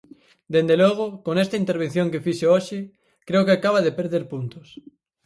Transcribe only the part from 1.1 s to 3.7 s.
con esta intervención que fixo hoxe, creo que